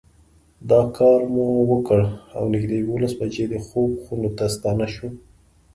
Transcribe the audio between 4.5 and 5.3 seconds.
ستانه شوو.